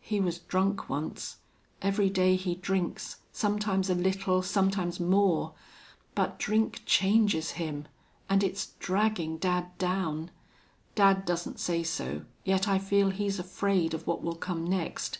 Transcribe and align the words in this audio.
He 0.00 0.20
was 0.20 0.38
drunk 0.38 0.88
once. 0.88 1.38
Every 1.82 2.08
day 2.08 2.36
he 2.36 2.54
drinks, 2.54 3.16
sometimes 3.32 3.90
a 3.90 3.96
little, 3.96 4.40
sometimes 4.40 5.00
more. 5.00 5.52
But 6.14 6.38
drink 6.38 6.82
changes 6.86 7.50
him. 7.58 7.88
And 8.28 8.44
it's 8.44 8.66
dragging 8.78 9.36
dad 9.36 9.76
down. 9.78 10.30
Dad 10.94 11.24
doesn't 11.24 11.58
say 11.58 11.82
so, 11.82 12.24
yet 12.44 12.68
I 12.68 12.78
feel 12.78 13.10
he's 13.10 13.40
afraid 13.40 13.94
of 13.94 14.06
what 14.06 14.22
will 14.22 14.36
come 14.36 14.64
next.... 14.64 15.18